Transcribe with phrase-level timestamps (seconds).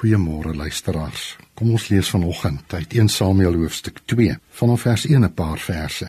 [0.00, 1.36] Goeiemôre luisteraars.
[1.52, 6.06] Kom ons lees vanoggend uit 1 Samuel hoofstuk 2 vanaf vers 1 'n paar verse.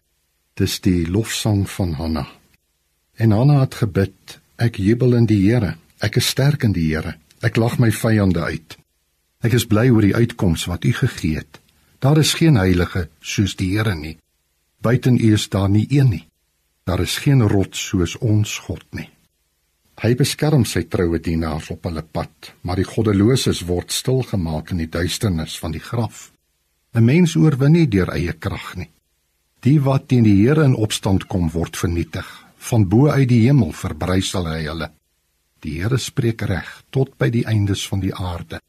[0.54, 2.28] Dis die lofsang van Hanna.
[3.14, 5.76] En Hanna het gebid: Ek jubel in die Here.
[6.00, 7.16] Ek is sterk in die Here.
[7.42, 8.78] Ek lag my vyande uit.
[9.42, 11.60] Ek is bly oor die uitkoms wat U gegee het.
[12.00, 14.18] Daar is geen heilige soos die Here nie.
[14.82, 16.28] Buiten U is daar nie een nie.
[16.84, 19.10] Daar is geen rots soos ons God nie.
[20.02, 24.89] Hy beskerm sy troue dienaars op hulle pad, maar die goddeloses word stilgemaak in die
[24.89, 26.32] duisternis van die graf.
[26.97, 28.89] 'n Mens oorwin nie deur eie krag nie.
[29.61, 32.25] Die wat teen die Here in opstand kom, word vernietig.
[32.58, 34.89] Van bo uit die hemel verbrysel hy hulle.
[35.61, 38.59] Die Here spreek reg tot by die eindes van die aarde.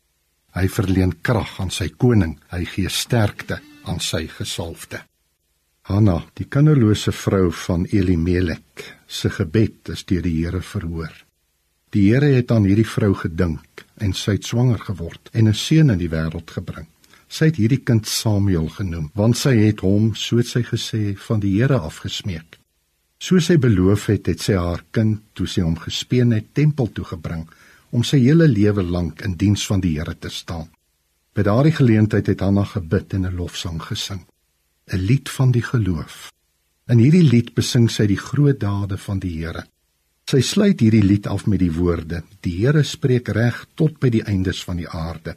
[0.52, 5.01] Hy verleen krag aan sy koning, hy gee sterkte aan sy gesalfde.
[5.91, 11.10] Hanna, die kinderlose vrou van Elimelek, se gebed is deur die Here verhoor.
[11.90, 15.90] Die Here het aan hierdie vrou gedink en sy het swanger geword en 'n seun
[15.90, 16.87] in die wêreld gebring.
[17.28, 21.59] Sy het hierdie kind Samuel genoem, want sy het hom, soos sy gesê, van die
[21.59, 22.59] Here afgesmeek.
[23.18, 27.04] Soos sy beloof het, het sy haar kind, toe sy hom gespeen het, tempel toe
[27.04, 27.48] gebring
[27.90, 30.68] om sy hele lewe lank in diens van die Here te staan.
[31.35, 34.20] By daardie geleentheid het Hanna gebid en 'n lofsang gesing.
[34.91, 36.33] 'n lied van die geloof.
[36.91, 39.63] In hierdie lied besing sy die groot dade van die Here.
[40.27, 44.25] Sy sluit hierdie lied af met die woorde: Die Here spreek reg tot by die
[44.27, 45.37] eindes van die aarde.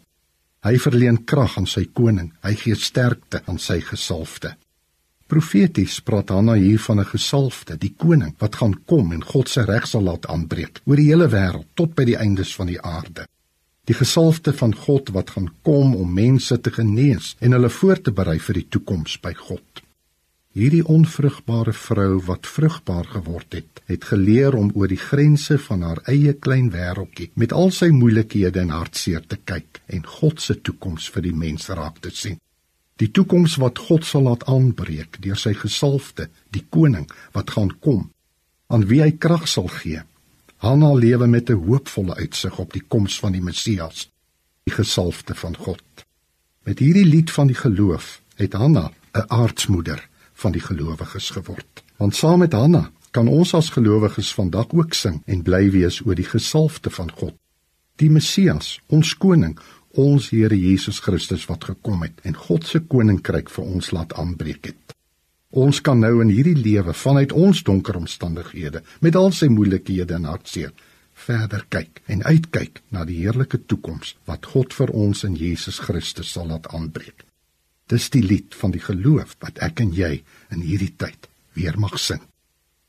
[0.66, 4.56] Hy verleen krag aan sy koning, hy gee sterkte aan sy gesalfde.
[5.28, 9.66] Profeties praat Hanna hier van 'n gesalfde, die koning wat gaan kom en God se
[9.66, 13.26] reg sal laat aanbreek oor die hele wêreld tot by die eindes van die aarde
[13.86, 18.14] die gesalfde van God wat gaan kom om mense te genees en hulle voor te
[18.20, 19.82] berei vir die toekoms by God.
[20.56, 26.00] Hierdie onvrugbare vrou wat vrugbaar geword het, het geleer om oor die grense van haar
[26.10, 31.10] eie klein wêreldjie met al sy moeilikhede en hartseer te kyk en God se toekoms
[31.12, 32.40] vir die mense raak te sien.
[32.96, 38.08] Die toekoms wat God sal laat aanbreek deur sy gesalfde, die koning wat gaan kom,
[38.72, 40.06] aan wie hy krag sal gee
[40.58, 44.10] Hanna lewe met 'n hoopvolle uitsig op die koms van die Messias,
[44.64, 45.84] die gesalfde van God.
[46.64, 51.84] Met hierdie lied van die geloof het Hanna 'n aardsmoeder van die gelowiges geword.
[51.98, 56.16] Want saam met Hanna kan ons as gelowiges vandag ook sing en bly wees oor
[56.16, 57.34] die gesalfde van God,
[57.96, 63.50] die Messias, ons koning, ons Here Jesus Christus wat gekom het en God se koninkryk
[63.50, 64.95] vir ons laat aanbreek het.
[65.56, 70.28] Ons kan nou in hierdie lewe vanuit ons donker omstandighede met al sy moeilikhede en
[70.28, 70.74] hartseer
[71.16, 76.34] verder kyk en uitkyk na die heerlike toekoms wat God vir ons in Jesus Christus
[76.36, 77.24] sal laat aanbreek.
[77.88, 80.18] Dis die lied van die geloof wat ek en jy
[80.52, 82.20] in hierdie tyd weer mag sing.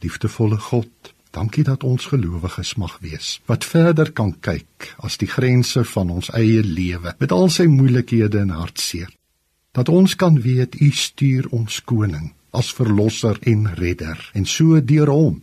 [0.03, 5.85] Liefdevolle God, dankie dat ons gelowiges mag wees wat verder kan kyk as die grense
[5.93, 9.13] van ons eie lewe met al sy moeilikhede en hartseer.
[9.71, 15.13] Dat ons kan weet U stuur ons koning as verlosser en redder en so deur
[15.13, 15.43] hom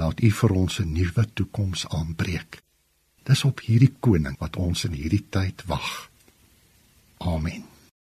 [0.00, 2.62] laat u vir ons 'n nuwe toekoms aanbreek.
[3.24, 6.10] Dis op hierdie koning wat ons in hierdie tyd wag.
[7.18, 7.73] Amen.